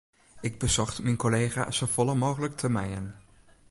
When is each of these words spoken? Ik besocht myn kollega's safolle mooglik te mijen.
Ik 0.47 0.55
besocht 0.63 1.01
myn 1.05 1.21
kollega's 1.25 1.75
safolle 1.79 2.15
mooglik 2.23 2.55
te 2.59 2.69
mijen. 2.75 3.07